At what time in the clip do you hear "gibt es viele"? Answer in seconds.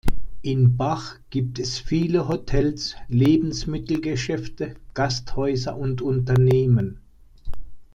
1.29-2.27